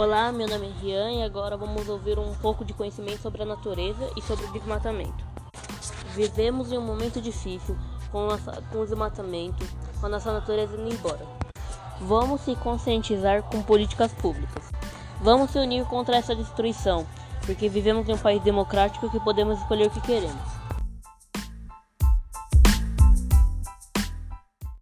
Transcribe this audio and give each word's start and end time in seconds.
Olá, 0.00 0.32
meu 0.32 0.48
nome 0.48 0.66
é 0.66 0.80
Rian 0.80 1.12
e 1.12 1.22
agora 1.22 1.58
vamos 1.58 1.86
ouvir 1.86 2.18
um 2.18 2.32
pouco 2.36 2.64
de 2.64 2.72
conhecimento 2.72 3.20
sobre 3.20 3.42
a 3.42 3.44
natureza 3.44 4.10
e 4.16 4.22
sobre 4.22 4.46
o 4.46 4.52
desmatamento. 4.52 5.22
Vivemos 6.14 6.72
em 6.72 6.78
um 6.78 6.86
momento 6.86 7.20
difícil 7.20 7.76
com, 8.10 8.24
nossa, 8.24 8.62
com 8.72 8.78
o 8.78 8.86
desmatamento, 8.86 9.62
com 10.00 10.06
a 10.06 10.08
nossa 10.08 10.32
natureza 10.32 10.74
indo 10.74 10.90
embora. 10.90 11.20
Vamos 12.00 12.40
se 12.40 12.56
conscientizar 12.56 13.42
com 13.42 13.62
políticas 13.62 14.10
públicas. 14.10 14.70
Vamos 15.20 15.50
se 15.50 15.58
unir 15.58 15.84
contra 15.84 16.16
essa 16.16 16.34
destruição, 16.34 17.06
porque 17.44 17.68
vivemos 17.68 18.08
em 18.08 18.14
um 18.14 18.18
país 18.18 18.42
democrático 18.42 19.10
que 19.10 19.20
podemos 19.20 19.60
escolher 19.60 19.88
o 19.88 19.90
que 19.90 20.00
queremos. 20.00 20.40